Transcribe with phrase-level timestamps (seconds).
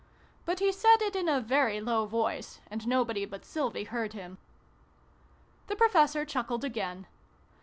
[0.45, 4.39] But he said it in a very low voice, and nobody but Sylvie heard him.
[5.67, 7.05] The Professor chuckled again.